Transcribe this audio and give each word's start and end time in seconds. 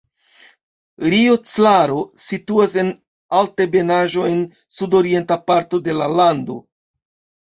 Rio 1.13 1.33
Claro 1.49 1.97
situas 2.23 2.73
en 2.83 2.89
altebenaĵo 3.39 4.23
en 4.31 4.41
sudorienta 4.79 5.37
parto 5.53 5.81
de 5.89 5.95
la 5.99 6.09
lando. 6.21 6.57